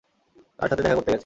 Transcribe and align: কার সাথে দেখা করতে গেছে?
কার 0.59 0.67
সাথে 0.71 0.83
দেখা 0.83 0.97
করতে 0.97 1.09
গেছে? 1.09 1.19